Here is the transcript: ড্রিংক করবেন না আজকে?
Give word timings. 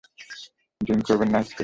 ড্রিংক 0.81 1.01
করবেন 1.07 1.29
না 1.31 1.37
আজকে? 1.39 1.59